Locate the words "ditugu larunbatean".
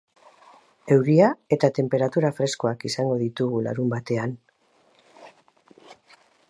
3.23-4.35